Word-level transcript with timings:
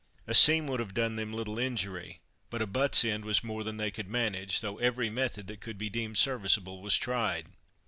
A 0.25 0.33
seam 0.33 0.65
would 0.65 0.79
have 0.79 0.95
done 0.95 1.15
them 1.15 1.31
little 1.31 1.59
injury; 1.59 2.21
but 2.49 2.59
a 2.59 2.65
butt's 2.65 3.05
end 3.05 3.23
was 3.23 3.43
more 3.43 3.63
than 3.63 3.77
they 3.77 3.91
could 3.91 4.09
manage, 4.09 4.61
though 4.61 4.79
every 4.79 5.11
method 5.11 5.45
that 5.45 5.61
could 5.61 5.77
be 5.77 5.91
deemed 5.91 6.17
serviceable 6.17 6.81
was 6.81 6.97
tried. 6.97 7.45